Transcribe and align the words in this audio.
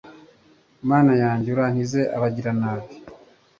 Mana 0.89 1.13
yanjye 1.23 1.47
urankize 1.51 2.01
abagiranabi 2.15 2.93